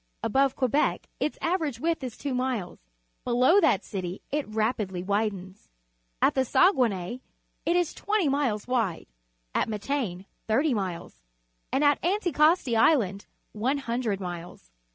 Above 0.23 0.55
Quebec 0.55 1.05
its 1.19 1.37
average 1.43 1.79
width 1.79 2.03
is 2.03 2.17
two 2.17 2.33
miles; 2.33 2.79
below 3.23 3.61
that 3.61 3.83
city 3.83 4.19
it 4.31 4.47
rapidly 4.49 5.03
widens. 5.03 5.69
At 6.23 6.33
the 6.33 6.43
Saguenay, 6.43 7.19
it 7.67 7.75
is 7.75 7.93
twenty 7.93 8.27
miles 8.27 8.67
wide, 8.67 9.05
at 9.53 9.69
Matane 9.69 10.25
thirty 10.47 10.73
miles, 10.73 11.21
at 11.71 11.83
Anticosti 12.01 12.75
Island 12.75 13.27
one 13.51 13.77
hundred 13.77 14.19
miles. 14.19 14.71